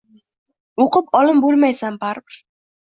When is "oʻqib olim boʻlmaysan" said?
0.85-2.03